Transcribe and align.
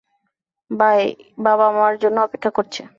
ভাই, 0.71 1.01
বাবা 1.39 1.65
আমার 1.67 1.93
জন্য 1.97 2.17
অপেক্ষা 2.21 2.51
করছে। 2.57 2.81